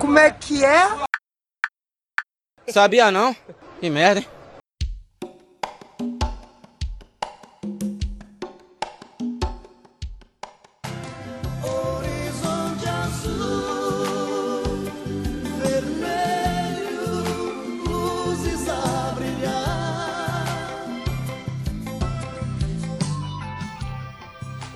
Como 0.00 0.16
é 0.16 0.30
que 0.30 0.64
é? 0.64 0.86
Sabia 2.68 3.10
não? 3.10 3.34
Que 3.80 3.90
merda, 3.90 4.20
hein? 4.20 4.28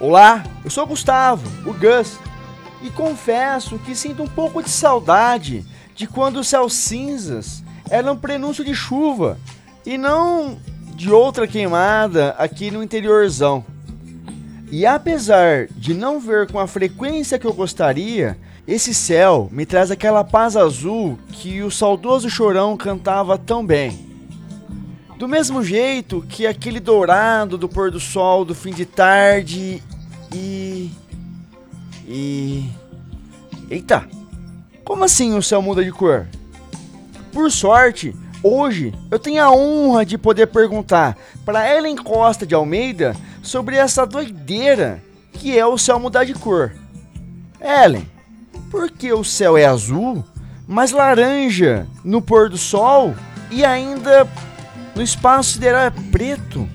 Olá, 0.01 0.43
eu 0.65 0.71
sou 0.71 0.85
o 0.85 0.87
Gustavo, 0.89 1.47
o 1.69 1.75
Gus, 1.75 2.19
e 2.83 2.91
confesso 2.91 3.79
que 3.79 3.95
sinto 3.95 4.23
um 4.23 4.29
pouco 4.29 4.63
de 4.63 4.71
saudade 4.71 5.65
de 5.95 6.07
quando 6.07 6.41
os 6.41 6.49
céus 6.49 6.73
cinzas 6.73 7.63
eram 7.91 8.17
prenúncio 8.17 8.65
de 8.65 8.75
chuva 8.75 9.39
e 9.85 9.99
não 9.99 10.59
de 10.95 11.11
outra 11.11 11.47
queimada 11.47 12.31
aqui 12.39 12.71
no 12.71 12.83
interiorzão. 12.83 13.65
E 14.71 14.87
apesar 14.87 15.67
de 15.69 15.93
não 15.93 16.21
ver 16.21 16.51
com 16.51 16.59
a 16.59 16.67
frequência 16.67 17.39
que 17.39 17.47
eu 17.47 17.53
gostaria, 17.53 18.39
esse 18.69 18.95
céu 18.95 19.49
me 19.51 19.67
traz 19.67 19.91
aquela 19.91 20.23
paz 20.23 20.57
azul 20.57 21.19
que 21.33 21.61
o 21.63 21.71
saudoso 21.71 22.31
chorão 22.31 22.77
cantava 22.77 23.37
tão 23.37 23.67
bem. 23.67 24.09
Do 25.19 25.27
mesmo 25.27 25.63
jeito 25.63 26.25
que 26.29 26.47
aquele 26.47 26.79
dourado 26.81 27.59
do 27.59 27.69
pôr 27.69 27.91
do 27.91 27.99
sol 27.99 28.45
do 28.45 28.55
fim 28.55 28.73
de 28.73 28.87
tarde 28.87 29.83
e. 30.33 30.91
E. 32.07 32.71
Eita! 33.71 34.05
Como 34.83 35.05
assim 35.05 35.37
o 35.37 35.43
céu 35.43 35.63
muda 35.63 35.85
de 35.85 35.93
cor? 35.93 36.27
Por 37.33 37.53
sorte, 37.53 38.13
hoje 38.43 38.93
eu 39.13 39.17
tenho 39.17 39.41
a 39.45 39.53
honra 39.53 40.05
de 40.05 40.19
poder 40.19 40.49
perguntar 40.49 41.17
para 41.45 41.73
Ellen 41.73 41.95
Costa 41.95 42.45
de 42.45 42.53
Almeida 42.53 43.15
sobre 43.41 43.77
essa 43.77 44.05
doideira 44.05 45.01
que 45.33 45.57
é 45.57 45.65
o 45.65 45.79
céu 45.79 46.01
mudar 46.01 46.25
de 46.25 46.35
cor. 46.35 46.73
Ellen, 47.61 48.11
por 48.73 48.91
que 48.91 49.13
o 49.13 49.23
céu 49.23 49.57
é 49.57 49.67
azul, 49.67 50.25
mas 50.67 50.91
laranja 50.91 51.87
no 52.03 52.21
pôr 52.21 52.51
do 52.51 52.59
sol 52.59 53.15
e 53.53 53.65
ainda 53.65 54.27
no 54.97 55.01
espaço 55.03 55.53
sideral 55.53 55.83
é 55.83 55.91
preto? 56.11 56.69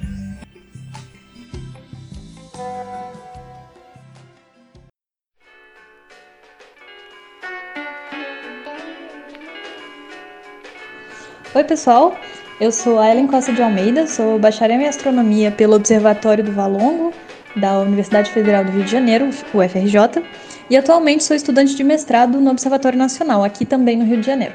Oi, 11.56 11.64
pessoal. 11.64 12.14
Eu 12.60 12.70
sou 12.70 13.00
a 13.00 13.10
Ellen 13.10 13.28
Costa 13.28 13.54
de 13.54 13.64
Almeida, 13.64 14.08
sou 14.08 14.38
bacharel 14.38 14.82
em 14.82 14.88
astronomia 14.90 15.50
pelo 15.50 15.78
Observatório 15.78 16.44
do 16.44 16.52
Valongo, 16.52 17.14
da 17.56 17.80
Universidade 17.80 18.30
Federal 18.30 18.66
do 18.66 18.72
Rio 18.72 18.84
de 18.84 18.92
Janeiro, 18.92 19.30
UFRJ, 19.54 20.22
e 20.70 20.76
atualmente 20.76 21.24
sou 21.24 21.34
estudante 21.34 21.74
de 21.74 21.82
mestrado 21.82 22.42
no 22.42 22.52
Observatório 22.52 23.00
Nacional, 23.00 23.42
aqui 23.42 23.64
também 23.64 23.96
no 23.96 24.04
Rio 24.04 24.20
de 24.20 24.26
Janeiro. 24.26 24.54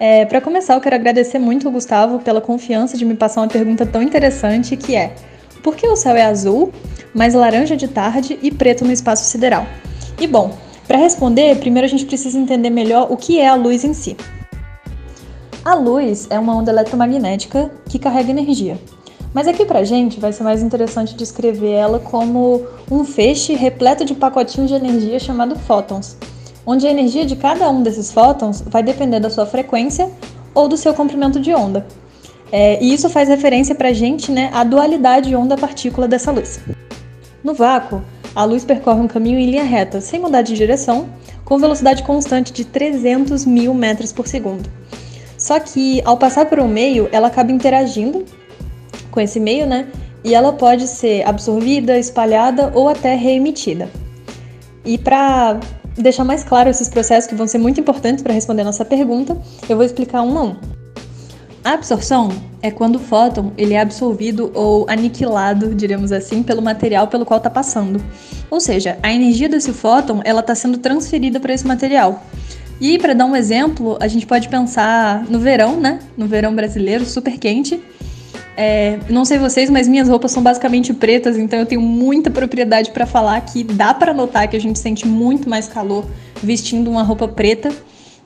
É, 0.00 0.24
Para 0.24 0.40
começar, 0.40 0.74
eu 0.74 0.80
quero 0.80 0.96
agradecer 0.96 1.38
muito 1.38 1.68
ao 1.68 1.72
Gustavo 1.72 2.18
pela 2.18 2.40
confiança 2.40 2.98
de 2.98 3.04
me 3.04 3.14
passar 3.14 3.42
uma 3.42 3.48
pergunta 3.48 3.86
tão 3.86 4.02
interessante 4.02 4.76
que 4.76 4.96
é: 4.96 5.14
por 5.62 5.76
que 5.76 5.86
o 5.86 5.94
céu 5.94 6.16
é 6.16 6.24
azul, 6.24 6.72
mas 7.14 7.34
laranja 7.34 7.76
de 7.76 7.86
tarde 7.86 8.36
e 8.42 8.50
preto 8.50 8.84
no 8.84 8.90
espaço 8.90 9.30
sideral? 9.30 9.64
E 10.20 10.26
bom, 10.26 10.58
para 10.88 10.98
responder, 10.98 11.56
primeiro 11.58 11.86
a 11.86 11.88
gente 11.88 12.04
precisa 12.04 12.36
entender 12.36 12.70
melhor 12.70 13.12
o 13.12 13.16
que 13.16 13.38
é 13.38 13.46
a 13.46 13.54
luz 13.54 13.84
em 13.84 13.94
si. 13.94 14.16
A 15.66 15.74
luz 15.74 16.28
é 16.30 16.38
uma 16.38 16.54
onda 16.54 16.70
eletromagnética 16.70 17.72
que 17.88 17.98
carrega 17.98 18.30
energia. 18.30 18.78
Mas 19.34 19.48
aqui 19.48 19.64
pra 19.64 19.82
gente 19.82 20.20
vai 20.20 20.32
ser 20.32 20.44
mais 20.44 20.62
interessante 20.62 21.16
descrever 21.16 21.72
ela 21.72 21.98
como 21.98 22.64
um 22.88 23.04
feixe 23.04 23.52
repleto 23.52 24.04
de 24.04 24.14
pacotinhos 24.14 24.68
de 24.70 24.76
energia 24.76 25.18
chamado 25.18 25.56
fótons, 25.56 26.16
onde 26.64 26.86
a 26.86 26.90
energia 26.92 27.26
de 27.26 27.34
cada 27.34 27.68
um 27.68 27.82
desses 27.82 28.12
fótons 28.12 28.60
vai 28.60 28.80
depender 28.80 29.18
da 29.18 29.28
sua 29.28 29.44
frequência 29.44 30.08
ou 30.54 30.68
do 30.68 30.76
seu 30.76 30.94
comprimento 30.94 31.40
de 31.40 31.52
onda. 31.52 31.84
É, 32.52 32.80
e 32.80 32.94
isso 32.94 33.10
faz 33.10 33.28
referência 33.28 33.74
pra 33.74 33.92
gente 33.92 34.30
né, 34.30 34.50
à 34.54 34.62
dualidade 34.62 35.34
onda-partícula 35.34 36.06
dessa 36.06 36.30
luz. 36.30 36.60
No 37.42 37.54
vácuo, 37.54 38.04
a 38.36 38.44
luz 38.44 38.64
percorre 38.64 39.00
um 39.00 39.08
caminho 39.08 39.40
em 39.40 39.50
linha 39.50 39.64
reta, 39.64 40.00
sem 40.00 40.20
mudar 40.20 40.42
de 40.42 40.54
direção, 40.54 41.08
com 41.44 41.58
velocidade 41.58 42.04
constante 42.04 42.52
de 42.52 42.64
300 42.64 43.44
mil 43.44 43.74
metros 43.74 44.12
por 44.12 44.28
segundo. 44.28 44.70
Só 45.46 45.60
que 45.60 46.02
ao 46.04 46.16
passar 46.16 46.46
por 46.46 46.58
um 46.58 46.66
meio, 46.66 47.08
ela 47.12 47.28
acaba 47.28 47.52
interagindo 47.52 48.24
com 49.12 49.20
esse 49.20 49.38
meio, 49.38 49.64
né? 49.64 49.86
E 50.24 50.34
ela 50.34 50.52
pode 50.52 50.88
ser 50.88 51.22
absorvida, 51.24 51.96
espalhada 51.96 52.72
ou 52.74 52.88
até 52.88 53.14
reemitida. 53.14 53.88
E 54.84 54.98
para 54.98 55.60
deixar 55.96 56.24
mais 56.24 56.42
claro 56.42 56.68
esses 56.68 56.88
processos 56.88 57.28
que 57.28 57.36
vão 57.36 57.46
ser 57.46 57.58
muito 57.58 57.78
importantes 57.78 58.24
para 58.24 58.32
responder 58.32 58.62
a 58.62 58.64
nossa 58.64 58.84
pergunta, 58.84 59.40
eu 59.68 59.76
vou 59.76 59.86
explicar 59.86 60.22
um 60.22 60.36
a 60.36 60.42
um. 60.42 60.56
A 61.62 61.74
absorção 61.74 62.30
é 62.60 62.72
quando 62.72 62.96
o 62.96 62.98
fóton 62.98 63.52
ele 63.56 63.74
é 63.74 63.80
absorvido 63.80 64.50
ou 64.52 64.84
aniquilado, 64.88 65.76
diríamos 65.76 66.10
assim, 66.10 66.42
pelo 66.42 66.60
material 66.60 67.06
pelo 67.06 67.24
qual 67.24 67.38
está 67.38 67.50
passando. 67.50 68.04
Ou 68.50 68.58
seja, 68.58 68.98
a 69.00 69.12
energia 69.12 69.48
desse 69.48 69.72
fóton 69.72 70.20
ela 70.24 70.40
está 70.40 70.56
sendo 70.56 70.78
transferida 70.78 71.38
para 71.38 71.54
esse 71.54 71.64
material. 71.64 72.20
E 72.80 72.98
para 72.98 73.14
dar 73.14 73.24
um 73.24 73.34
exemplo, 73.34 73.96
a 74.00 74.08
gente 74.08 74.26
pode 74.26 74.48
pensar 74.48 75.24
no 75.24 75.38
verão, 75.38 75.80
né? 75.80 75.98
No 76.16 76.26
verão 76.26 76.54
brasileiro, 76.54 77.06
super 77.06 77.38
quente. 77.38 77.80
É, 78.56 78.98
não 79.08 79.24
sei 79.24 79.38
vocês, 79.38 79.68
mas 79.68 79.86
minhas 79.86 80.08
roupas 80.08 80.32
são 80.32 80.42
basicamente 80.42 80.92
pretas, 80.94 81.36
então 81.36 81.58
eu 81.58 81.66
tenho 81.66 81.80
muita 81.80 82.30
propriedade 82.30 82.90
para 82.90 83.04
falar 83.04 83.38
que 83.42 83.62
dá 83.62 83.92
para 83.92 84.14
notar 84.14 84.48
que 84.48 84.56
a 84.56 84.60
gente 84.60 84.78
sente 84.78 85.06
muito 85.06 85.48
mais 85.48 85.68
calor 85.68 86.06
vestindo 86.42 86.90
uma 86.90 87.02
roupa 87.02 87.28
preta 87.28 87.70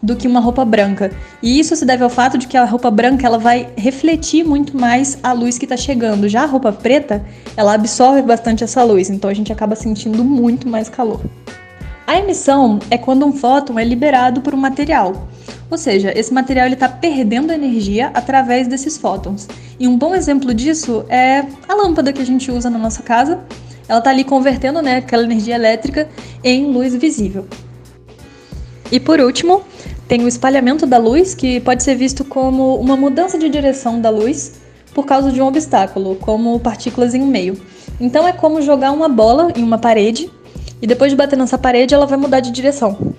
do 0.03 0.17
que 0.17 0.27
uma 0.27 0.41
roupa 0.41 0.65
branca. 0.65 1.11
E 1.43 1.59
isso 1.59 1.77
se 1.77 1.85
deve 1.85 2.03
ao 2.03 2.11
fato 2.11 2.39
de 2.39 2.47
que 2.47 2.57
a 2.57 2.65
roupa 2.65 2.91
branca 2.91 3.27
ela 3.27 3.39
vai 3.39 3.69
refletir 3.77 4.45
muito 4.45 4.77
mais 4.77 5.19
a 5.23 5.33
luz 5.33 5.59
que 5.59 5.65
está 5.65 5.77
chegando. 5.77 6.29
Já 6.29 6.43
a 6.45 6.47
roupa 6.47 6.73
preta, 6.73 7.25
ela 7.57 7.75
absorve 7.75 8.23
bastante 8.23 8.65
essa 8.65 8.83
luz, 8.83 9.11
então 9.11 9.29
a 9.29 9.35
gente 9.35 9.53
acaba 9.53 9.75
sentindo 9.75 10.25
muito 10.25 10.69
mais 10.69 10.89
calor. 10.89 11.21
A 12.11 12.19
emissão 12.19 12.81
é 12.91 12.99
quando 12.99 13.25
um 13.25 13.33
fóton 13.33 13.79
é 13.79 13.85
liberado 13.85 14.41
por 14.41 14.53
um 14.53 14.57
material, 14.57 15.29
ou 15.71 15.79
seja, 15.79 16.13
esse 16.19 16.35
material 16.35 16.67
está 16.67 16.89
perdendo 16.89 17.53
energia 17.53 18.11
através 18.13 18.67
desses 18.67 18.99
fótons. 18.99 19.47
E 19.79 19.87
um 19.87 19.97
bom 19.97 20.13
exemplo 20.13 20.53
disso 20.53 21.05
é 21.09 21.45
a 21.69 21.73
lâmpada 21.73 22.13
que 22.13 22.21
a 22.21 22.27
gente 22.27 22.51
usa 22.51 22.69
na 22.69 22.81
nossa 22.81 23.01
casa. 23.05 23.39
Ela 23.87 24.01
está 24.01 24.11
ali 24.11 24.25
convertendo 24.25 24.83
né, 24.83 24.97
aquela 24.97 25.23
energia 25.23 25.55
elétrica 25.55 26.09
em 26.43 26.73
luz 26.73 26.97
visível. 26.97 27.47
E 28.91 28.99
por 28.99 29.21
último, 29.21 29.63
tem 30.09 30.25
o 30.25 30.29
espalhamento 30.29 30.89
da 30.89 30.99
luz, 30.99 31.33
que 31.33 31.61
pode 31.61 31.85
ser 31.85 31.95
visto 31.95 32.25
como 32.25 32.75
uma 32.75 32.97
mudança 32.97 33.39
de 33.39 33.49
direção 33.49 34.01
da 34.01 34.11
luz 34.11 34.55
por 34.93 35.07
causa 35.07 35.31
de 35.31 35.41
um 35.41 35.47
obstáculo, 35.47 36.17
como 36.17 36.59
partículas 36.59 37.15
em 37.15 37.23
um 37.23 37.29
meio. 37.29 37.57
Então 38.01 38.27
é 38.27 38.33
como 38.33 38.61
jogar 38.61 38.91
uma 38.91 39.09
bola 39.09 39.53
em 39.55 39.63
uma 39.63 39.79
parede 39.79 40.29
e 40.81 40.87
depois 40.87 41.11
de 41.11 41.17
bater 41.17 41.37
nessa 41.37 41.59
parede, 41.59 41.95
ela 41.95 42.07
vai 42.07 42.19
mudar 42.19 42.41
de 42.41 42.51
direção. 42.51 43.15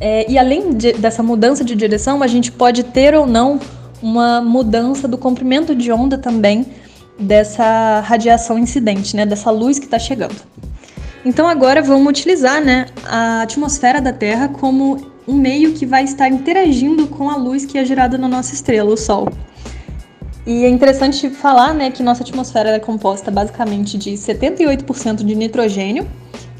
É, 0.00 0.30
e 0.30 0.38
além 0.38 0.72
de, 0.74 0.92
dessa 0.94 1.22
mudança 1.22 1.64
de 1.64 1.74
direção, 1.74 2.22
a 2.22 2.26
gente 2.26 2.52
pode 2.52 2.82
ter 2.84 3.14
ou 3.14 3.26
não 3.26 3.58
uma 4.02 4.40
mudança 4.40 5.08
do 5.08 5.16
comprimento 5.16 5.74
de 5.74 5.90
onda 5.90 6.18
também 6.18 6.66
dessa 7.18 8.00
radiação 8.00 8.58
incidente, 8.58 9.16
né, 9.16 9.24
dessa 9.24 9.50
luz 9.50 9.78
que 9.78 9.86
está 9.86 9.98
chegando. 9.98 10.36
Então 11.24 11.48
agora 11.48 11.80
vamos 11.80 12.06
utilizar 12.06 12.62
né, 12.62 12.86
a 13.06 13.42
atmosfera 13.42 14.00
da 14.00 14.12
Terra 14.12 14.48
como 14.48 15.12
um 15.26 15.34
meio 15.34 15.72
que 15.72 15.86
vai 15.86 16.04
estar 16.04 16.28
interagindo 16.28 17.06
com 17.06 17.30
a 17.30 17.36
luz 17.36 17.64
que 17.64 17.78
é 17.78 17.84
gerada 17.84 18.18
na 18.18 18.28
nossa 18.28 18.52
estrela, 18.52 18.92
o 18.92 18.96
Sol. 18.96 19.28
E 20.46 20.64
é 20.64 20.68
interessante 20.68 21.30
falar 21.30 21.72
né, 21.72 21.90
que 21.90 22.02
nossa 22.02 22.22
atmosfera 22.22 22.70
é 22.70 22.78
composta 22.78 23.30
basicamente 23.30 23.96
de 23.96 24.10
78% 24.10 25.24
de 25.24 25.34
nitrogênio, 25.34 26.06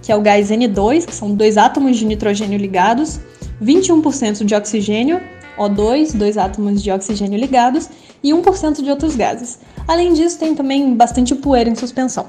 que 0.04 0.12
é 0.12 0.16
o 0.16 0.20
gás 0.20 0.50
N2, 0.50 1.06
que 1.06 1.14
são 1.14 1.34
dois 1.34 1.56
átomos 1.56 1.96
de 1.96 2.04
nitrogênio 2.04 2.58
ligados, 2.58 3.18
21% 3.62 4.44
de 4.44 4.54
oxigênio, 4.54 5.18
O2, 5.58 6.14
dois 6.14 6.36
átomos 6.36 6.82
de 6.82 6.90
oxigênio 6.92 7.38
ligados, 7.38 7.88
e 8.22 8.30
1% 8.30 8.82
de 8.82 8.90
outros 8.90 9.16
gases. 9.16 9.58
Além 9.88 10.12
disso, 10.12 10.38
tem 10.38 10.54
também 10.54 10.94
bastante 10.94 11.34
poeira 11.34 11.70
em 11.70 11.74
suspensão. 11.74 12.26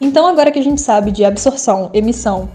Então, 0.00 0.26
agora 0.26 0.50
que 0.50 0.58
a 0.58 0.62
gente 0.62 0.80
sabe 0.80 1.10
de 1.10 1.22
absorção, 1.22 1.90
emissão, 1.92 2.48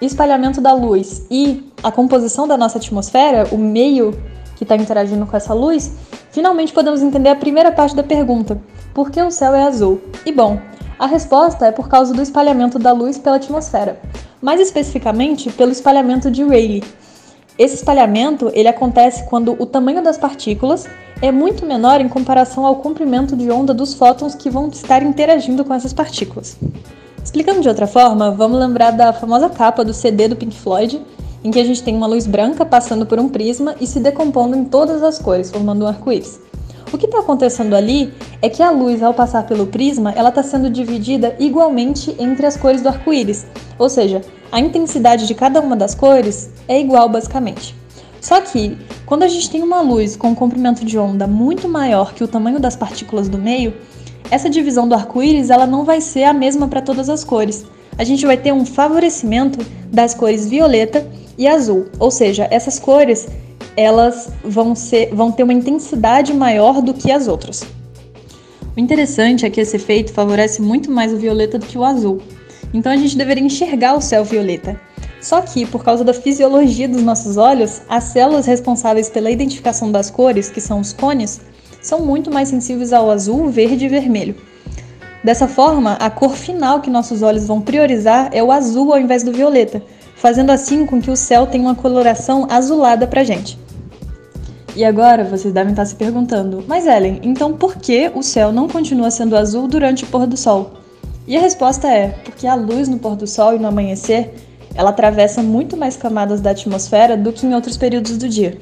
espalhamento 0.00 0.60
da 0.60 0.72
luz 0.72 1.24
e 1.30 1.64
a 1.80 1.92
composição 1.92 2.48
da 2.48 2.56
nossa 2.56 2.78
atmosfera, 2.78 3.46
o 3.52 3.58
meio 3.58 4.18
que 4.56 4.64
está 4.64 4.74
interagindo 4.76 5.26
com 5.26 5.36
essa 5.36 5.54
luz, 5.54 5.92
finalmente 6.32 6.72
podemos 6.72 7.02
entender 7.02 7.28
a 7.28 7.36
primeira 7.36 7.70
parte 7.70 7.94
da 7.94 8.02
pergunta: 8.02 8.60
por 8.92 9.10
que 9.10 9.22
o 9.22 9.30
céu 9.30 9.54
é 9.54 9.62
azul? 9.62 10.00
E 10.26 10.32
bom, 10.32 10.60
a 11.00 11.06
resposta 11.06 11.64
é 11.64 11.72
por 11.72 11.88
causa 11.88 12.12
do 12.12 12.20
espalhamento 12.20 12.78
da 12.78 12.92
luz 12.92 13.16
pela 13.16 13.36
atmosfera, 13.36 13.98
mais 14.38 14.60
especificamente 14.60 15.50
pelo 15.50 15.72
espalhamento 15.72 16.30
de 16.30 16.44
Rayleigh. 16.44 16.84
Esse 17.58 17.76
espalhamento 17.76 18.50
ele 18.52 18.68
acontece 18.68 19.24
quando 19.24 19.56
o 19.58 19.64
tamanho 19.64 20.02
das 20.02 20.18
partículas 20.18 20.86
é 21.22 21.32
muito 21.32 21.64
menor 21.64 22.02
em 22.02 22.08
comparação 22.08 22.66
ao 22.66 22.76
comprimento 22.76 23.34
de 23.34 23.50
onda 23.50 23.72
dos 23.72 23.94
fótons 23.94 24.34
que 24.34 24.50
vão 24.50 24.68
estar 24.68 25.02
interagindo 25.02 25.64
com 25.64 25.72
essas 25.72 25.94
partículas. 25.94 26.58
Explicando 27.24 27.62
de 27.62 27.68
outra 27.70 27.86
forma, 27.86 28.30
vamos 28.30 28.60
lembrar 28.60 28.90
da 28.90 29.10
famosa 29.10 29.48
capa 29.48 29.82
do 29.82 29.94
CD 29.94 30.28
do 30.28 30.36
Pink 30.36 30.54
Floyd, 30.54 31.00
em 31.42 31.50
que 31.50 31.60
a 31.60 31.64
gente 31.64 31.82
tem 31.82 31.96
uma 31.96 32.06
luz 32.06 32.26
branca 32.26 32.66
passando 32.66 33.06
por 33.06 33.18
um 33.18 33.26
prisma 33.26 33.74
e 33.80 33.86
se 33.86 34.00
decompondo 34.00 34.54
em 34.54 34.66
todas 34.66 35.02
as 35.02 35.18
cores, 35.18 35.50
formando 35.50 35.86
um 35.86 35.88
arco-íris. 35.88 36.38
O 36.92 36.98
que 36.98 37.06
está 37.06 37.20
acontecendo 37.20 37.74
ali 37.74 38.12
é 38.42 38.48
que 38.48 38.62
a 38.62 38.70
luz, 38.70 39.00
ao 39.00 39.14
passar 39.14 39.46
pelo 39.46 39.66
prisma, 39.66 40.12
ela 40.16 40.30
está 40.30 40.42
sendo 40.42 40.68
dividida 40.68 41.36
igualmente 41.38 42.14
entre 42.18 42.44
as 42.44 42.56
cores 42.56 42.82
do 42.82 42.88
arco-íris, 42.88 43.46
ou 43.78 43.88
seja, 43.88 44.22
a 44.50 44.58
intensidade 44.58 45.26
de 45.26 45.34
cada 45.34 45.60
uma 45.60 45.76
das 45.76 45.94
cores 45.94 46.50
é 46.66 46.80
igual 46.80 47.08
basicamente. 47.08 47.76
Só 48.20 48.40
que, 48.40 48.76
quando 49.06 49.22
a 49.22 49.28
gente 49.28 49.48
tem 49.48 49.62
uma 49.62 49.80
luz 49.80 50.16
com 50.16 50.30
um 50.30 50.34
comprimento 50.34 50.84
de 50.84 50.98
onda 50.98 51.28
muito 51.28 51.68
maior 51.68 52.12
que 52.12 52.24
o 52.24 52.28
tamanho 52.28 52.58
das 52.58 52.74
partículas 52.74 53.28
do 53.28 53.38
meio, 53.38 53.72
essa 54.28 54.50
divisão 54.50 54.88
do 54.88 54.94
arco-íris 54.94 55.48
ela 55.48 55.66
não 55.66 55.84
vai 55.84 56.00
ser 56.00 56.24
a 56.24 56.32
mesma 56.32 56.66
para 56.66 56.82
todas 56.82 57.08
as 57.08 57.22
cores. 57.22 57.64
A 57.96 58.02
gente 58.02 58.26
vai 58.26 58.36
ter 58.36 58.52
um 58.52 58.66
favorecimento 58.66 59.64
das 59.92 60.12
cores 60.12 60.48
violeta 60.48 61.06
e 61.38 61.46
azul, 61.46 61.86
ou 61.98 62.10
seja, 62.10 62.48
essas 62.50 62.78
cores 62.78 63.28
elas 63.76 64.32
vão, 64.44 64.74
ser, 64.74 65.14
vão 65.14 65.30
ter 65.30 65.42
uma 65.42 65.52
intensidade 65.52 66.32
maior 66.32 66.80
do 66.82 66.94
que 66.94 67.10
as 67.10 67.28
outras. 67.28 67.64
O 68.76 68.80
interessante 68.80 69.44
é 69.44 69.50
que 69.50 69.60
esse 69.60 69.76
efeito 69.76 70.12
favorece 70.12 70.62
muito 70.62 70.90
mais 70.90 71.12
o 71.12 71.16
violeta 71.16 71.58
do 71.58 71.66
que 71.66 71.78
o 71.78 71.84
azul. 71.84 72.20
Então 72.72 72.92
a 72.92 72.96
gente 72.96 73.16
deveria 73.16 73.44
enxergar 73.44 73.94
o 73.94 74.00
céu 74.00 74.24
violeta. 74.24 74.80
Só 75.20 75.40
que, 75.42 75.66
por 75.66 75.84
causa 75.84 76.02
da 76.02 76.14
fisiologia 76.14 76.88
dos 76.88 77.02
nossos 77.02 77.36
olhos, 77.36 77.82
as 77.88 78.04
células 78.04 78.46
responsáveis 78.46 79.10
pela 79.10 79.30
identificação 79.30 79.92
das 79.92 80.10
cores, 80.10 80.48
que 80.48 80.60
são 80.60 80.80
os 80.80 80.92
cones, 80.92 81.40
são 81.82 82.00
muito 82.00 82.30
mais 82.30 82.48
sensíveis 82.48 82.92
ao 82.92 83.10
azul, 83.10 83.48
verde 83.48 83.84
e 83.84 83.88
vermelho. 83.88 84.34
Dessa 85.22 85.46
forma, 85.46 85.94
a 85.94 86.08
cor 86.08 86.34
final 86.34 86.80
que 86.80 86.88
nossos 86.88 87.20
olhos 87.20 87.46
vão 87.46 87.60
priorizar 87.60 88.30
é 88.32 88.42
o 88.42 88.50
azul 88.50 88.92
ao 88.92 88.98
invés 88.98 89.22
do 89.22 89.32
violeta, 89.32 89.82
fazendo 90.20 90.50
assim 90.50 90.84
com 90.84 91.00
que 91.00 91.10
o 91.10 91.16
céu 91.16 91.46
tenha 91.46 91.64
uma 91.64 91.74
coloração 91.74 92.46
azulada 92.50 93.06
pra 93.06 93.24
gente. 93.24 93.58
E 94.76 94.84
agora 94.84 95.24
vocês 95.24 95.52
devem 95.52 95.72
estar 95.72 95.86
se 95.86 95.94
perguntando, 95.94 96.62
mas 96.68 96.86
Ellen, 96.86 97.20
então 97.22 97.54
por 97.54 97.76
que 97.76 98.12
o 98.14 98.22
céu 98.22 98.52
não 98.52 98.68
continua 98.68 99.10
sendo 99.10 99.34
azul 99.34 99.66
durante 99.66 100.04
o 100.04 100.06
pôr 100.06 100.26
do 100.26 100.36
sol? 100.36 100.72
E 101.26 101.36
a 101.36 101.40
resposta 101.40 101.88
é 101.88 102.08
porque 102.24 102.46
a 102.46 102.54
luz 102.54 102.86
no 102.86 102.98
pôr 102.98 103.16
do 103.16 103.26
sol 103.26 103.54
e 103.54 103.58
no 103.58 103.66
amanhecer 103.66 104.34
ela 104.74 104.90
atravessa 104.90 105.42
muito 105.42 105.76
mais 105.76 105.96
camadas 105.96 106.40
da 106.40 106.50
atmosfera 106.50 107.16
do 107.16 107.32
que 107.32 107.46
em 107.46 107.54
outros 107.54 107.78
períodos 107.78 108.18
do 108.18 108.28
dia. 108.28 108.58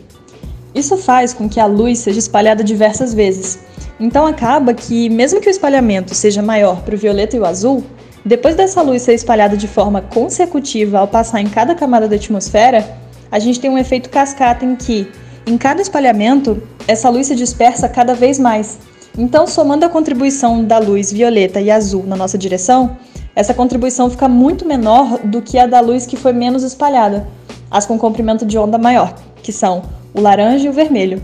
Isso 0.75 0.97
faz 0.97 1.35
com 1.35 1.49
que 1.49 1.59
a 1.59 1.67
luz 1.67 1.99
seja 1.99 2.21
espalhada 2.21 2.63
diversas 2.63 3.13
vezes. 3.13 3.59
Então 3.99 4.27
acaba 4.27 4.73
que, 4.73 5.11
mesmo 5.11 5.41
que 5.41 5.49
o 5.49 5.51
espalhamento 5.51 6.15
seja 6.15 6.41
maior 6.41 6.83
para 6.83 6.95
o 6.95 6.99
violeta 6.99 7.37
e 7.37 7.41
o 7.41 7.45
azul, 7.45 7.83
depois 8.29 8.55
dessa 8.55 8.83
luz 8.83 9.01
ser 9.01 9.15
espalhada 9.15 9.57
de 9.57 9.67
forma 9.67 10.03
consecutiva 10.03 10.99
ao 10.99 11.09
passar 11.09 11.41
em 11.41 11.49
cada 11.49 11.75
camada 11.75 12.07
da 12.07 12.17
atmosfera, 12.17 12.87
a 13.31 13.39
gente 13.39 13.59
tem 13.59 13.71
um 13.71 13.79
efeito 13.79 14.11
cascata 14.11 14.67
em 14.67 14.77
que, 14.77 15.11
em 15.47 15.57
cada 15.57 15.81
espalhamento, 15.81 16.63
essa 16.87 17.09
luz 17.09 17.29
se 17.29 17.35
dispersa 17.35 17.89
cada 17.89 18.15
vez 18.15 18.39
mais. 18.39 18.79
Então, 19.17 19.47
somando 19.47 19.87
a 19.87 19.89
contribuição 19.89 20.63
da 20.63 20.77
luz 20.77 21.11
violeta 21.11 21.59
e 21.59 21.71
azul 21.71 22.05
na 22.07 22.17
nossa 22.17 22.37
direção, 22.37 22.99
essa 23.35 23.55
contribuição 23.55 24.11
fica 24.11 24.29
muito 24.29 24.67
menor 24.67 25.21
do 25.25 25.41
que 25.41 25.59
a 25.59 25.67
da 25.67 25.81
luz 25.81 26.05
que 26.05 26.17
foi 26.17 26.35
menos 26.35 26.63
espalhada, 26.63 27.27
as 27.71 27.87
com 27.87 27.99
comprimento 27.99 28.45
de 28.45 28.59
onda 28.59 28.77
maior, 28.77 29.15
que 29.43 29.53
são 29.53 29.85
o 30.13 30.21
laranja 30.21 30.67
e 30.67 30.69
o 30.69 30.73
vermelho. 30.75 31.23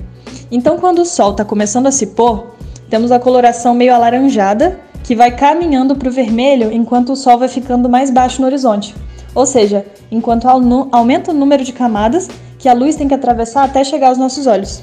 Então, 0.50 0.78
quando 0.78 1.00
o 1.00 1.04
sol 1.04 1.32
está 1.32 1.44
começando 1.44 1.86
a 1.86 1.92
se 1.92 2.06
pôr, 2.06 2.54
temos 2.88 3.12
a 3.12 3.18
coloração 3.18 3.74
meio 3.74 3.94
alaranjada, 3.94 4.80
que 5.04 5.14
vai 5.14 5.30
caminhando 5.30 5.94
para 5.94 6.08
o 6.08 6.12
vermelho 6.12 6.72
enquanto 6.72 7.12
o 7.12 7.16
sol 7.16 7.38
vai 7.38 7.46
ficando 7.46 7.88
mais 7.88 8.10
baixo 8.10 8.40
no 8.40 8.48
horizonte. 8.48 8.94
Ou 9.34 9.46
seja, 9.46 9.86
enquanto 10.10 10.48
aumenta 10.48 11.30
o 11.30 11.34
número 11.34 11.62
de 11.62 11.72
camadas 11.72 12.28
que 12.58 12.68
a 12.68 12.72
luz 12.72 12.96
tem 12.96 13.06
que 13.06 13.14
atravessar 13.14 13.64
até 13.64 13.84
chegar 13.84 14.08
aos 14.08 14.18
nossos 14.18 14.46
olhos. 14.46 14.82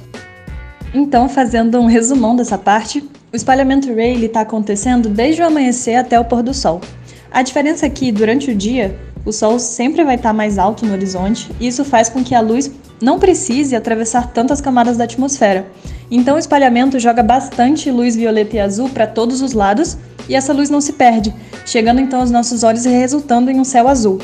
Então, 0.94 1.28
fazendo 1.28 1.80
um 1.80 1.88
resumão 1.88 2.36
dessa 2.36 2.58
parte, 2.58 3.04
o 3.34 3.36
espalhamento 3.36 3.88
Rayleigh 3.88 4.26
está 4.26 4.42
acontecendo 4.42 5.10
desde 5.10 5.42
o 5.42 5.46
amanhecer 5.46 5.96
até 5.96 6.20
o 6.20 6.26
pôr 6.26 6.44
do 6.44 6.54
sol. 6.54 6.80
A 7.32 7.42
diferença 7.42 7.86
é 7.86 7.90
que, 7.90 8.12
durante 8.12 8.52
o 8.52 8.56
dia, 8.56 9.00
o 9.26 9.32
Sol 9.32 9.58
sempre 9.60 10.04
vai 10.04 10.16
estar 10.16 10.34
mais 10.34 10.58
alto 10.58 10.86
no 10.86 10.94
horizonte 10.94 11.50
e 11.60 11.68
isso 11.68 11.86
faz 11.86 12.10
com 12.10 12.24
que 12.24 12.36
a 12.36 12.42
luz 12.42 12.72
não 13.02 13.20
precise 13.20 13.76
atravessar 13.76 14.28
tantas 14.32 14.60
camadas 14.60 14.98
da 14.98 15.06
atmosfera. 15.06 15.66
Então, 16.10 16.36
o 16.36 16.40
espalhamento 16.40 17.00
joga 17.00 17.24
bastante 17.24 17.90
luz 17.90 18.16
violeta 18.16 18.58
e 18.58 18.60
azul 18.60 18.90
para 18.90 19.08
todos 19.08 19.42
os 19.42 19.54
lados 19.54 19.98
e 20.28 20.36
essa 20.36 20.54
luz 20.54 20.70
não 20.70 20.82
se 20.82 20.94
perde, 20.94 21.34
chegando 21.66 22.02
então 22.02 22.20
aos 22.20 22.32
nossos 22.32 22.64
olhos 22.64 22.86
e 22.86 22.90
resultando 22.90 23.50
em 23.52 23.60
um 23.60 23.64
céu 23.64 23.88
azul. 23.88 24.20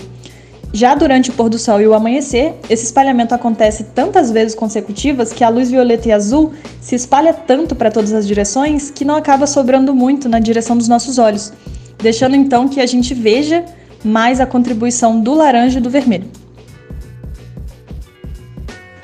Já 0.74 0.96
durante 0.96 1.30
o 1.30 1.34
pôr 1.34 1.50
do 1.50 1.58
sol 1.58 1.82
e 1.82 1.88
o 1.88 1.94
amanhecer, 1.94 2.54
esse 2.70 2.86
espalhamento 2.86 3.34
acontece 3.34 3.86
tantas 3.96 4.32
vezes 4.32 4.54
consecutivas 4.54 5.32
que 5.32 5.44
a 5.44 5.50
luz 5.50 5.72
violeta 5.72 6.10
e 6.10 6.12
azul 6.12 6.54
se 6.82 6.94
espalha 6.94 7.34
tanto 7.34 7.76
para 7.76 7.90
todas 7.90 8.14
as 8.14 8.28
direções 8.28 8.92
que 8.92 9.06
não 9.06 9.16
acaba 9.16 9.48
sobrando 9.48 9.96
muito 9.96 10.28
na 10.28 10.40
direção 10.40 10.78
dos 10.78 10.88
nossos 10.88 11.18
olhos 11.18 11.54
deixando 11.98 12.36
então 12.36 12.68
que 12.68 12.80
a 12.80 12.86
gente 12.86 13.14
veja 13.14 13.66
mais 14.04 14.40
a 14.40 14.46
contribuição 14.46 15.20
do 15.20 15.34
laranja 15.34 15.80
e 15.80 15.82
do 15.82 15.90
vermelho. 15.90 16.30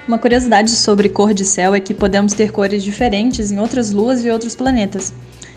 Uma 0.07 0.19
curiosidade 0.19 0.69
sobre 0.71 1.09
cor 1.09 1.33
de 1.33 1.45
céu 1.45 1.73
é 1.73 1.79
que 1.79 1.93
podemos 1.93 2.33
ter 2.33 2.51
cores 2.51 2.83
diferentes 2.83 3.51
em 3.51 3.59
outras 3.59 3.91
luas 3.91 4.23
e 4.23 4.29
outros 4.29 4.55
planetas. 4.55 5.13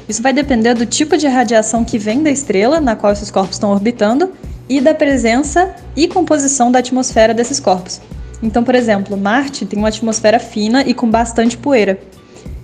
Isso 0.08 0.22
vai 0.22 0.32
depender 0.32 0.74
do 0.74 0.86
tipo 0.86 1.16
de 1.16 1.26
radiação 1.26 1.84
que 1.84 1.98
vem 1.98 2.22
da 2.22 2.30
estrela 2.30 2.80
na 2.80 2.94
qual 2.94 3.12
esses 3.12 3.30
corpos 3.30 3.56
estão 3.56 3.70
orbitando 3.70 4.32
e 4.68 4.80
da 4.80 4.94
presença 4.94 5.74
e 5.96 6.06
composição 6.06 6.70
da 6.70 6.78
atmosfera 6.78 7.34
desses 7.34 7.58
corpos. 7.58 8.00
Então, 8.42 8.62
por 8.62 8.74
exemplo, 8.74 9.16
Marte 9.16 9.64
tem 9.64 9.78
uma 9.78 9.88
atmosfera 9.88 10.38
fina 10.38 10.82
e 10.82 10.92
com 10.92 11.08
bastante 11.08 11.56
poeira. 11.56 11.98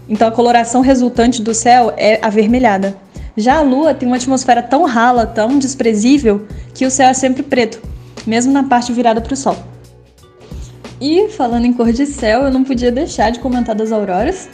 Então, 0.09 0.29
a 0.29 0.33
coloração 0.33 0.81
resultante 0.81 1.43
do 1.43 1.55
céu 1.55 1.93
é 1.97 2.19
avermelhada. 2.25 2.97
Já 3.37 3.57
a 3.57 3.63
Lua 3.63 3.95
tem 3.95 4.07
uma 4.07 4.17
atmosfera 4.17 4.63
tão 4.63 4.85
rala, 4.85 5.27
tão 5.27 5.59
desprezível, 5.59 6.47
que 6.75 6.85
o 6.85 6.91
céu 6.91 7.09
é 7.09 7.15
sempre 7.15 7.43
preto, 7.43 7.81
mesmo 8.27 8.53
na 8.53 8.65
parte 8.65 8.93
virada 8.93 9.21
para 9.21 9.33
o 9.33 9.37
Sol. 9.37 9.57
E 11.01 11.29
falando 11.31 11.65
em 11.65 11.73
cor 11.73 11.93
de 11.93 12.07
céu, 12.07 12.43
eu 12.43 12.51
não 12.51 12.63
podia 12.63 12.93
deixar 12.93 13.31
de 13.31 13.39
comentar 13.39 13.75
das 13.75 13.91
auroras. 13.91 14.49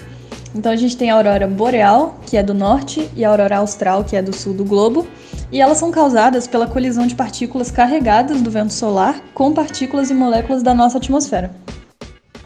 Então 0.55 0.73
a 0.73 0.77
gente 0.77 0.97
tem 0.97 1.11
a 1.11 1.15
aurora 1.15 1.47
boreal, 1.47 2.19
que 2.27 2.37
é 2.37 2.43
do 2.43 2.55
norte, 2.55 3.09
e 3.15 3.25
a 3.25 3.31
aurora 3.31 3.59
austral, 3.59 4.05
que 4.05 4.17
é 4.17 4.23
do 4.23 4.35
sul 4.35 4.55
do 4.55 4.65
globo, 4.65 5.07
e 5.53 5.61
elas 5.61 5.79
são 5.79 5.91
causadas 5.91 6.47
pela 6.47 6.67
colisão 6.67 7.07
de 7.07 7.15
partículas 7.15 7.71
carregadas 7.71 8.41
do 8.41 8.51
vento 8.51 8.73
solar 8.73 9.21
com 9.35 9.53
partículas 9.53 10.11
e 10.11 10.15
moléculas 10.15 10.63
da 10.63 10.75
nossa 10.75 10.99
atmosfera. 10.99 11.51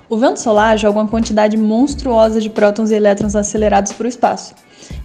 O 0.09 0.17
vento 0.17 0.41
solar 0.41 0.77
joga 0.77 1.01
uma 1.01 1.09
quantidade 1.09 1.57
monstruosa 1.57 2.41
de 2.41 2.51
prótons 2.51 2.91
e 2.91 2.95
elétrons 2.95 3.35
acelerados 3.35 3.93
para 3.93 4.05
o 4.05 4.09
espaço. 4.09 4.55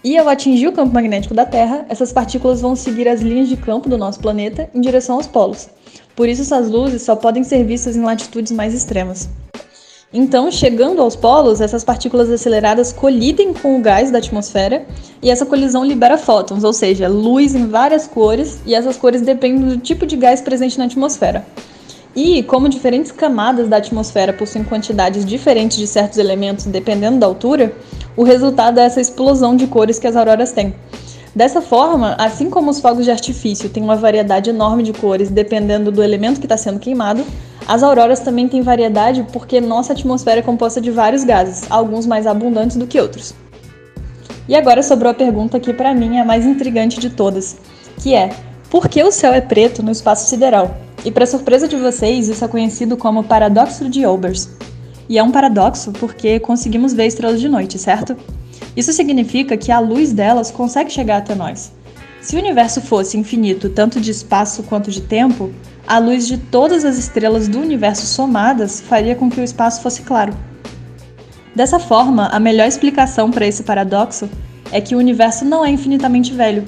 E 0.03 0.17
ao 0.17 0.27
atingir 0.27 0.67
o 0.67 0.73
campo 0.73 0.93
magnético 0.93 1.33
da 1.33 1.45
Terra, 1.45 1.85
essas 1.87 2.11
partículas 2.11 2.59
vão 2.59 2.75
seguir 2.75 3.07
as 3.07 3.21
linhas 3.21 3.47
de 3.47 3.55
campo 3.55 3.87
do 3.87 3.97
nosso 3.97 4.19
planeta 4.19 4.69
em 4.73 4.81
direção 4.81 5.15
aos 5.15 5.27
polos. 5.27 5.69
Por 6.15 6.27
isso, 6.27 6.41
essas 6.41 6.69
luzes 6.69 7.03
só 7.03 7.15
podem 7.15 7.43
ser 7.43 7.63
vistas 7.63 7.95
em 7.95 8.01
latitudes 8.01 8.51
mais 8.51 8.73
extremas. 8.73 9.29
Então, 10.13 10.49
chegando 10.49 11.01
aos 11.01 11.17
polos, 11.17 11.59
essas 11.59 11.83
partículas 11.83 12.29
aceleradas 12.29 12.93
colidem 12.93 13.53
com 13.53 13.77
o 13.77 13.81
gás 13.81 14.09
da 14.09 14.19
atmosfera 14.19 14.85
e 15.21 15.29
essa 15.29 15.45
colisão 15.45 15.83
libera 15.83 16.17
fótons, 16.17 16.63
ou 16.63 16.71
seja, 16.71 17.09
luz 17.09 17.53
em 17.53 17.67
várias 17.67 18.07
cores, 18.07 18.59
e 18.65 18.73
essas 18.73 18.95
cores 18.95 19.21
dependem 19.21 19.67
do 19.67 19.77
tipo 19.77 20.05
de 20.05 20.15
gás 20.15 20.39
presente 20.39 20.77
na 20.77 20.85
atmosfera. 20.85 21.45
E, 22.15 22.41
como 22.43 22.69
diferentes 22.69 23.11
camadas 23.11 23.67
da 23.67 23.77
atmosfera 23.77 24.31
possuem 24.31 24.63
quantidades 24.63 25.25
diferentes 25.25 25.77
de 25.77 25.85
certos 25.85 26.17
elementos 26.17 26.65
dependendo 26.65 27.19
da 27.19 27.27
altura, 27.27 27.73
o 28.15 28.23
resultado 28.23 28.79
é 28.79 28.85
essa 28.85 29.01
explosão 29.01 29.57
de 29.57 29.67
cores 29.67 29.99
que 29.99 30.07
as 30.07 30.15
auroras 30.15 30.53
têm. 30.53 30.73
Dessa 31.35 31.61
forma, 31.61 32.15
assim 32.17 32.49
como 32.49 32.71
os 32.71 32.79
fogos 32.79 33.03
de 33.03 33.11
artifício 33.11 33.69
têm 33.69 33.83
uma 33.83 33.97
variedade 33.97 34.49
enorme 34.49 34.83
de 34.83 34.93
cores 34.93 35.29
dependendo 35.29 35.91
do 35.91 36.01
elemento 36.01 36.39
que 36.39 36.45
está 36.45 36.57
sendo 36.57 36.79
queimado, 36.79 37.25
as 37.67 37.83
auroras 37.83 38.21
também 38.21 38.47
têm 38.47 38.61
variedade 38.61 39.27
porque 39.33 39.59
nossa 39.59 39.91
atmosfera 39.91 40.39
é 40.39 40.43
composta 40.43 40.79
de 40.79 40.89
vários 40.89 41.25
gases, 41.25 41.69
alguns 41.69 42.05
mais 42.05 42.25
abundantes 42.25 42.77
do 42.77 42.87
que 42.87 42.99
outros. 42.99 43.33
E 44.47 44.55
agora 44.55 44.81
sobrou 44.81 45.11
a 45.11 45.13
pergunta 45.13 45.59
que 45.59 45.73
para 45.73 45.93
mim 45.93 46.15
é 46.15 46.21
a 46.21 46.25
mais 46.25 46.45
intrigante 46.45 46.97
de 46.97 47.09
todas, 47.09 47.57
que 48.01 48.15
é: 48.15 48.29
por 48.69 48.87
que 48.87 49.03
o 49.03 49.11
céu 49.11 49.33
é 49.33 49.41
preto 49.41 49.83
no 49.83 49.91
espaço 49.91 50.29
sideral? 50.29 50.77
E 51.03 51.11
para 51.11 51.25
surpresa 51.25 51.67
de 51.67 51.75
vocês, 51.75 52.29
isso 52.29 52.45
é 52.45 52.47
conhecido 52.47 52.95
como 52.95 53.23
paradoxo 53.23 53.89
de 53.89 54.05
Olbers. 54.05 54.49
E 55.09 55.17
é 55.17 55.23
um 55.23 55.31
paradoxo 55.31 55.91
porque 55.91 56.39
conseguimos 56.39 56.93
ver 56.93 57.07
estrelas 57.07 57.41
de 57.41 57.49
noite, 57.49 57.77
certo? 57.77 58.15
Isso 58.77 58.93
significa 58.93 59.57
que 59.57 59.73
a 59.73 59.79
luz 59.79 60.13
delas 60.13 60.51
consegue 60.51 60.89
chegar 60.89 61.17
até 61.17 61.35
nós. 61.35 61.71
Se 62.21 62.35
o 62.35 62.39
universo 62.39 62.81
fosse 62.81 63.17
infinito, 63.17 63.69
tanto 63.69 63.99
de 63.99 64.11
espaço 64.11 64.63
quanto 64.63 64.89
de 64.89 65.01
tempo, 65.01 65.51
a 65.87 65.99
luz 65.99 66.27
de 66.27 66.37
todas 66.37 66.83
as 66.83 66.97
estrelas 66.97 67.47
do 67.47 67.59
universo 67.59 68.05
somadas 68.05 68.81
faria 68.81 69.15
com 69.15 69.29
que 69.29 69.39
o 69.39 69.43
espaço 69.43 69.81
fosse 69.81 70.01
claro. 70.01 70.35
Dessa 71.55 71.79
forma, 71.79 72.27
a 72.27 72.39
melhor 72.39 72.67
explicação 72.67 73.31
para 73.31 73.47
esse 73.47 73.63
paradoxo 73.63 74.29
é 74.69 74.81
que 74.81 74.93
o 74.93 74.97
universo 74.97 75.45
não 75.45 75.65
é 75.65 75.71
infinitamente 75.71 76.33
velho. 76.33 76.65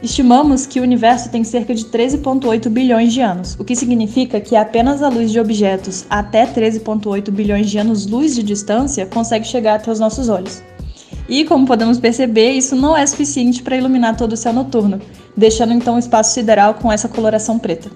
Estimamos 0.00 0.64
que 0.64 0.78
o 0.78 0.82
universo 0.82 1.28
tem 1.28 1.42
cerca 1.42 1.74
de 1.74 1.84
13,8 1.86 2.68
bilhões 2.70 3.12
de 3.12 3.20
anos, 3.20 3.56
o 3.58 3.64
que 3.64 3.74
significa 3.74 4.40
que 4.40 4.54
apenas 4.54 5.02
a 5.02 5.08
luz 5.08 5.32
de 5.32 5.40
objetos 5.40 6.06
até 6.08 6.46
13,8 6.46 7.30
bilhões 7.30 7.68
de 7.68 7.78
anos-luz 7.78 8.34
de 8.34 8.44
distância 8.44 9.06
consegue 9.06 9.46
chegar 9.46 9.74
até 9.74 9.90
os 9.90 9.98
nossos 9.98 10.28
olhos. 10.28 10.62
E, 11.28 11.44
como 11.44 11.66
podemos 11.66 11.98
perceber, 11.98 12.52
isso 12.52 12.74
não 12.74 12.96
é 12.96 13.04
suficiente 13.04 13.62
para 13.62 13.76
iluminar 13.76 14.16
todo 14.16 14.32
o 14.32 14.36
céu 14.36 14.52
noturno, 14.52 15.00
deixando 15.36 15.72
então 15.72 15.96
o 15.96 15.98
espaço 15.98 16.32
sideral 16.32 16.74
com 16.74 16.90
essa 16.90 17.08
coloração 17.08 17.58
preta. 17.58 17.90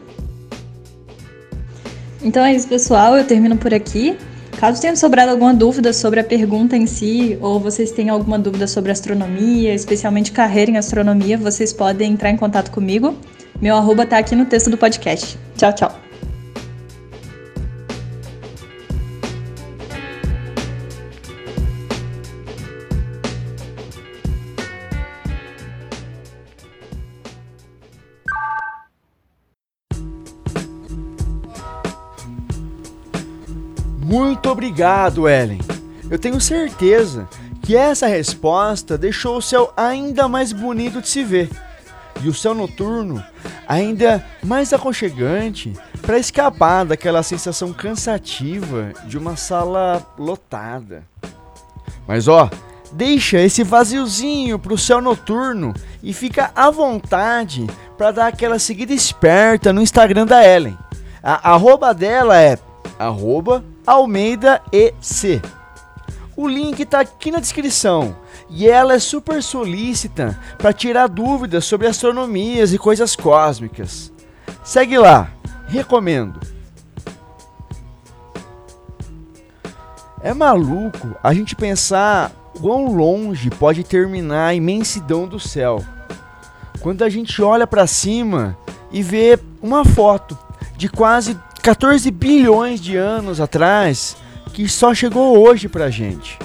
Então 2.24 2.44
é 2.44 2.54
isso, 2.54 2.66
pessoal. 2.66 3.16
Eu 3.16 3.24
termino 3.24 3.56
por 3.56 3.72
aqui. 3.72 4.16
Caso 4.58 4.80
tenha 4.80 4.96
sobrado 4.96 5.30
alguma 5.30 5.52
dúvida 5.52 5.92
sobre 5.92 6.20
a 6.20 6.24
pergunta 6.24 6.76
em 6.76 6.86
si, 6.86 7.36
ou 7.40 7.60
vocês 7.60 7.90
tenham 7.90 8.14
alguma 8.14 8.38
dúvida 8.38 8.66
sobre 8.66 8.92
astronomia, 8.92 9.74
especialmente 9.74 10.32
carreira 10.32 10.70
em 10.70 10.76
astronomia, 10.76 11.36
vocês 11.36 11.72
podem 11.72 12.12
entrar 12.12 12.30
em 12.30 12.36
contato 12.36 12.70
comigo. 12.70 13.14
Meu 13.60 13.76
arroba 13.76 14.06
tá 14.06 14.16
aqui 14.18 14.34
no 14.34 14.46
texto 14.46 14.70
do 14.70 14.78
podcast. 14.78 15.36
Tchau, 15.56 15.72
tchau. 15.72 16.03
Muito 34.14 34.48
obrigado, 34.48 35.28
Ellen. 35.28 35.58
Eu 36.08 36.16
tenho 36.20 36.40
certeza 36.40 37.28
que 37.60 37.76
essa 37.76 38.06
resposta 38.06 38.96
deixou 38.96 39.38
o 39.38 39.42
céu 39.42 39.72
ainda 39.76 40.28
mais 40.28 40.52
bonito 40.52 41.00
de 41.00 41.08
se 41.08 41.24
ver 41.24 41.50
e 42.22 42.28
o 42.28 42.32
céu 42.32 42.54
noturno 42.54 43.20
ainda 43.66 44.24
mais 44.40 44.72
aconchegante 44.72 45.72
para 46.00 46.16
escapar 46.16 46.84
daquela 46.84 47.24
sensação 47.24 47.72
cansativa 47.72 48.92
de 49.04 49.18
uma 49.18 49.34
sala 49.34 50.00
lotada. 50.16 51.02
Mas 52.06 52.28
ó, 52.28 52.48
deixa 52.92 53.40
esse 53.40 53.64
vaziozinho 53.64 54.60
para 54.60 54.74
o 54.74 54.78
céu 54.78 55.02
noturno 55.02 55.74
e 56.00 56.12
fica 56.12 56.52
à 56.54 56.70
vontade 56.70 57.66
para 57.98 58.12
dar 58.12 58.28
aquela 58.28 58.60
seguida 58.60 58.92
esperta 58.92 59.72
no 59.72 59.82
Instagram 59.82 60.24
da 60.24 60.46
Ellen. 60.46 60.78
A 61.20 61.50
arroba 61.50 61.92
dela 61.92 62.40
é 62.40 62.56
arroba 62.96 63.73
Almeida 63.86 64.62
EC. 64.72 65.42
O 66.36 66.48
link 66.48 66.80
está 66.80 67.00
aqui 67.00 67.30
na 67.30 67.38
descrição 67.38 68.16
e 68.48 68.68
ela 68.68 68.94
é 68.94 68.98
super 68.98 69.42
solícita 69.42 70.38
para 70.58 70.72
tirar 70.72 71.06
dúvidas 71.06 71.64
sobre 71.64 71.86
astronomias 71.86 72.72
e 72.72 72.78
coisas 72.78 73.14
cósmicas. 73.14 74.12
Segue 74.64 74.96
lá, 74.96 75.30
recomendo. 75.66 76.40
É 80.20 80.32
maluco 80.32 81.14
a 81.22 81.34
gente 81.34 81.54
pensar 81.54 82.32
quão 82.58 82.86
longe 82.96 83.50
pode 83.50 83.84
terminar 83.84 84.46
a 84.46 84.54
imensidão 84.54 85.28
do 85.28 85.38
céu. 85.38 85.84
Quando 86.80 87.02
a 87.04 87.10
gente 87.10 87.42
olha 87.42 87.66
para 87.66 87.86
cima 87.86 88.56
e 88.90 89.02
vê 89.02 89.38
uma 89.60 89.84
foto 89.84 90.38
de 90.76 90.88
quase 90.88 91.38
14 91.64 92.10
bilhões 92.10 92.78
de 92.78 92.94
anos 92.94 93.40
atrás 93.40 94.18
que 94.52 94.68
só 94.68 94.94
chegou 94.94 95.38
hoje 95.38 95.66
pra 95.66 95.88
gente. 95.88 96.38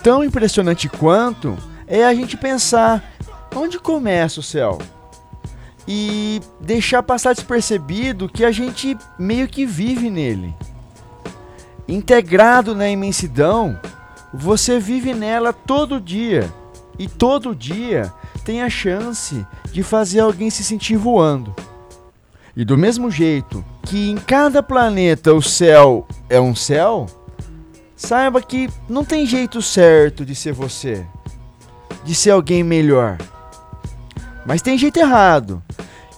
Tão 0.00 0.22
impressionante 0.22 0.88
quanto 0.88 1.58
é 1.84 2.04
a 2.04 2.14
gente 2.14 2.36
pensar 2.36 3.02
onde 3.56 3.76
começa 3.80 4.38
o 4.38 4.44
céu 4.44 4.78
e 5.88 6.40
deixar 6.60 7.02
passar 7.02 7.34
despercebido 7.34 8.28
que 8.28 8.44
a 8.44 8.52
gente 8.52 8.96
meio 9.18 9.48
que 9.48 9.66
vive 9.66 10.08
nele. 10.08 10.54
Integrado 11.88 12.76
na 12.76 12.88
imensidão, 12.88 13.76
você 14.32 14.78
vive 14.78 15.12
nela 15.12 15.52
todo 15.52 16.00
dia 16.00 16.48
e 16.96 17.08
todo 17.08 17.56
dia 17.56 18.14
tem 18.44 18.62
a 18.62 18.70
chance 18.70 19.44
de 19.72 19.82
fazer 19.82 20.20
alguém 20.20 20.48
se 20.48 20.62
sentir 20.62 20.96
voando. 20.96 21.52
E 22.56 22.64
do 22.64 22.76
mesmo 22.76 23.10
jeito 23.10 23.64
que 23.82 24.10
em 24.10 24.16
cada 24.16 24.62
planeta 24.62 25.32
o 25.32 25.42
céu 25.42 26.06
é 26.28 26.40
um 26.40 26.54
céu, 26.54 27.06
saiba 27.96 28.42
que 28.42 28.68
não 28.88 29.04
tem 29.04 29.24
jeito 29.26 29.62
certo 29.62 30.24
de 30.24 30.34
ser 30.34 30.52
você, 30.52 31.04
de 32.04 32.14
ser 32.14 32.30
alguém 32.30 32.62
melhor. 32.62 33.18
Mas 34.44 34.62
tem 34.62 34.78
jeito 34.78 34.98
errado, 34.98 35.62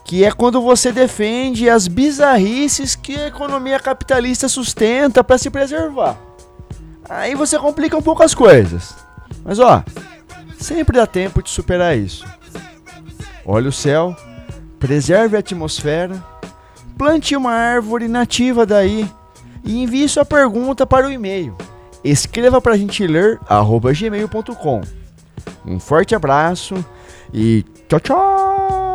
que 0.04 0.24
é 0.24 0.32
quando 0.32 0.60
você 0.60 0.92
defende 0.92 1.68
as 1.70 1.86
bizarrices 1.86 2.94
que 2.94 3.16
a 3.16 3.28
economia 3.28 3.78
capitalista 3.78 4.48
sustenta 4.48 5.22
para 5.22 5.38
se 5.38 5.50
preservar. 5.50 6.16
Aí 7.08 7.34
você 7.34 7.58
complica 7.58 7.96
um 7.96 8.02
pouco 8.02 8.22
as 8.22 8.34
coisas. 8.34 8.94
Mas 9.44 9.58
ó, 9.58 9.82
sempre 10.58 10.96
dá 10.96 11.06
tempo 11.06 11.42
de 11.42 11.50
superar 11.50 11.96
isso. 11.96 12.24
Olha 13.44 13.68
o 13.68 13.72
céu, 13.72 14.16
preserve 14.80 15.36
a 15.36 15.40
atmosfera 15.40 16.20
plante 16.98 17.36
uma 17.36 17.52
árvore 17.52 18.08
nativa 18.08 18.66
daí 18.66 19.08
e 19.62 19.82
envie 19.82 20.08
sua 20.08 20.24
pergunta 20.24 20.86
para 20.86 21.06
o 21.06 21.12
e-mail. 21.12 21.56
Escreva 22.02 22.60
para 22.60 22.74
a 22.74 22.76
gente 22.76 23.06
ler 23.06 23.38
gmail.com. 23.94 24.80
Um 25.66 25.78
forte 25.78 26.14
abraço 26.14 26.84
e 27.32 27.64
tchau, 27.88 28.00
tchau! 28.00 28.89